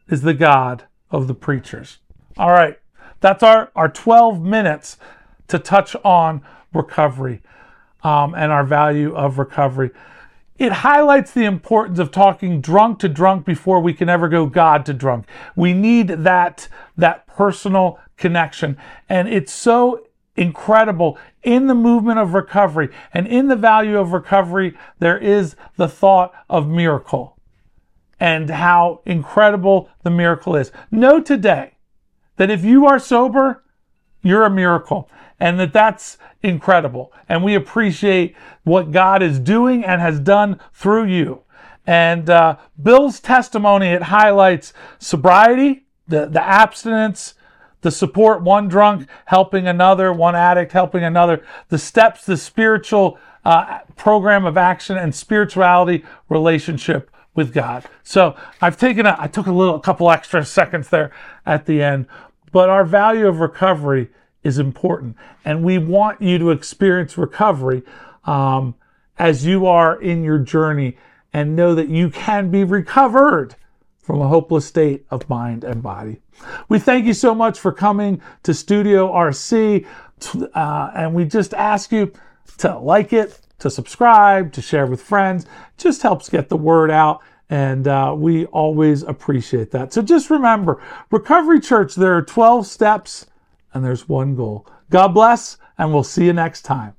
is 0.09 0.23
the 0.23 0.33
God 0.33 0.85
of 1.11 1.27
the 1.27 1.35
preachers. 1.35 1.99
All 2.37 2.49
right, 2.49 2.79
that's 3.21 3.43
our, 3.43 3.71
our 3.75 3.87
12 3.87 4.41
minutes 4.41 4.97
to 5.47 5.59
touch 5.59 5.95
on 6.03 6.41
recovery 6.73 7.43
um, 8.03 8.33
and 8.33 8.51
our 8.51 8.63
value 8.63 9.15
of 9.15 9.37
recovery. 9.37 9.91
It 10.57 10.71
highlights 10.71 11.31
the 11.31 11.45
importance 11.45 11.99
of 11.99 12.09
talking 12.09 12.61
drunk 12.61 12.97
to 12.99 13.09
drunk 13.09 13.45
before 13.45 13.79
we 13.79 13.93
can 13.93 14.09
ever 14.09 14.27
go 14.27 14.47
God 14.47 14.87
to 14.87 14.93
drunk. 14.93 15.27
We 15.55 15.73
need 15.73 16.07
that, 16.07 16.67
that 16.97 17.27
personal 17.27 17.99
connection. 18.17 18.77
And 19.07 19.27
it's 19.27 19.53
so 19.53 20.07
incredible 20.35 21.17
in 21.43 21.67
the 21.67 21.75
movement 21.75 22.19
of 22.19 22.33
recovery 22.33 22.89
and 23.13 23.27
in 23.27 23.47
the 23.47 23.55
value 23.55 23.97
of 23.97 24.13
recovery, 24.13 24.77
there 24.99 25.17
is 25.17 25.55
the 25.77 25.87
thought 25.87 26.33
of 26.49 26.67
miracle 26.67 27.37
and 28.19 28.49
how 28.49 29.01
incredible 29.05 29.89
the 30.03 30.09
miracle 30.09 30.55
is. 30.55 30.71
Know 30.91 31.21
today 31.21 31.73
that 32.37 32.49
if 32.49 32.63
you 32.63 32.85
are 32.85 32.99
sober, 32.99 33.63
you're 34.21 34.45
a 34.45 34.49
miracle 34.49 35.09
and 35.39 35.59
that 35.59 35.73
that's 35.73 36.17
incredible. 36.41 37.13
And 37.29 37.43
we 37.43 37.55
appreciate 37.55 38.35
what 38.63 38.91
God 38.91 39.21
is 39.21 39.39
doing 39.39 39.85
and 39.85 40.01
has 40.01 40.19
done 40.19 40.59
through 40.73 41.05
you. 41.05 41.43
And 41.85 42.29
uh, 42.29 42.57
Bill's 42.81 43.19
testimony, 43.19 43.87
it 43.87 44.03
highlights 44.03 44.73
sobriety, 44.99 45.85
the, 46.07 46.25
the 46.25 46.43
abstinence, 46.43 47.35
the 47.81 47.91
support 47.91 48.41
one 48.41 48.67
drunk 48.67 49.07
helping 49.25 49.67
another, 49.67 50.11
one 50.11 50.35
addict 50.35 50.71
helping 50.71 51.03
another, 51.03 51.45
the 51.69 51.77
steps, 51.77 52.25
the 52.25 52.37
spiritual 52.37 53.19
uh, 53.45 53.79
program 53.95 54.45
of 54.45 54.57
action 54.57 54.97
and 54.97 55.13
spirituality 55.13 56.03
relationship 56.29 57.09
with 57.33 57.53
God. 57.53 57.85
So 58.03 58.35
I've 58.61 58.77
taken 58.77 59.05
a, 59.05 59.15
I 59.17 59.27
took 59.27 59.47
a 59.47 59.51
little, 59.51 59.75
a 59.75 59.79
couple 59.79 60.09
extra 60.09 60.43
seconds 60.43 60.89
there 60.89 61.11
at 61.45 61.65
the 61.65 61.81
end, 61.81 62.07
but 62.51 62.69
our 62.69 62.83
value 62.83 63.27
of 63.27 63.39
recovery 63.39 64.09
is 64.43 64.59
important. 64.59 65.15
And 65.45 65.63
we 65.63 65.77
want 65.77 66.21
you 66.21 66.37
to 66.39 66.51
experience 66.51 67.17
recovery 67.17 67.83
um, 68.25 68.75
as 69.19 69.45
you 69.45 69.65
are 69.65 70.01
in 70.01 70.23
your 70.23 70.39
journey 70.39 70.97
and 71.31 71.55
know 71.55 71.75
that 71.75 71.89
you 71.89 72.09
can 72.09 72.49
be 72.49 72.63
recovered 72.63 73.55
from 74.07 74.21
a 74.21 74.27
hopeless 74.27 74.65
state 74.65 75.05
of 75.11 75.29
mind 75.29 75.65
and 75.65 75.83
body. 75.83 76.21
We 76.69 76.79
thank 76.79 77.05
you 77.05 77.13
so 77.13 77.35
much 77.35 77.59
for 77.59 77.73
coming 77.73 78.21
to 78.43 78.53
Studio 78.53 79.11
RC. 79.11 79.85
Uh, 80.55 80.91
and 80.95 81.13
we 81.13 81.25
just 81.25 81.53
ask 81.53 81.91
you 81.91 82.13
to 82.59 82.79
like 82.79 83.11
it, 83.11 83.41
to 83.59 83.69
subscribe, 83.69 84.53
to 84.53 84.61
share 84.61 84.87
with 84.87 85.01
friends. 85.01 85.45
Just 85.77 86.03
helps 86.03 86.29
get 86.29 86.47
the 86.47 86.55
word 86.55 86.89
out. 86.89 87.21
And 87.49 87.85
uh, 87.89 88.15
we 88.17 88.45
always 88.45 89.03
appreciate 89.03 89.71
that. 89.71 89.91
So 89.91 90.01
just 90.01 90.29
remember, 90.29 90.81
Recovery 91.11 91.59
Church, 91.59 91.93
there 91.95 92.15
are 92.15 92.21
12 92.21 92.65
steps 92.65 93.25
and 93.73 93.83
there's 93.83 94.07
one 94.07 94.37
goal. 94.37 94.65
God 94.89 95.09
bless, 95.09 95.57
and 95.77 95.93
we'll 95.93 96.03
see 96.03 96.25
you 96.25 96.33
next 96.33 96.61
time. 96.61 96.93